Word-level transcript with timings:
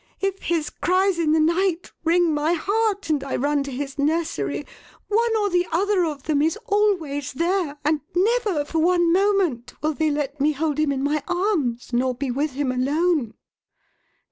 If 0.19 0.39
his 0.41 0.71
cries 0.71 1.19
in 1.19 1.31
the 1.31 1.39
night 1.39 1.91
wring 2.03 2.33
my 2.33 2.53
heart 2.53 3.11
and 3.11 3.23
I 3.23 3.35
run 3.35 3.61
to 3.61 3.71
his 3.71 3.99
nursery, 3.99 4.65
one 5.09 5.35
or 5.37 5.51
the 5.51 5.67
other 5.71 6.05
of 6.05 6.23
them 6.23 6.41
is 6.41 6.57
always 6.65 7.33
there, 7.33 7.77
and 7.85 8.01
never 8.15 8.65
for 8.65 8.79
one 8.79 9.13
moment 9.13 9.75
will 9.83 9.93
they 9.93 10.09
let 10.09 10.41
me 10.41 10.53
hold 10.53 10.79
him 10.79 10.91
in 10.91 11.03
my 11.03 11.21
arms 11.27 11.91
nor 11.93 12.15
be 12.15 12.31
with 12.31 12.53
him 12.53 12.71
alone." 12.71 13.35